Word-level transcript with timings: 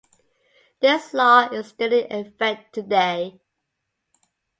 This 0.79 1.13
law 1.13 1.47
is 1.51 1.67
still 1.67 1.93
in 1.93 2.09
effect 2.11 2.73
today. 2.73 3.39